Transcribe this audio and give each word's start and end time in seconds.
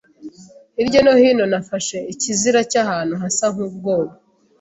hirya 0.75 0.99
no 1.05 1.13
hino 1.21 1.45
nafashe 1.51 1.97
ikizira 2.13 2.59
cyahantu 2.71 3.13
hasa 3.21 3.45
nkubwoba. 3.53 4.13